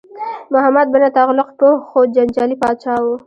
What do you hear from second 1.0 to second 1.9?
تغلق پوه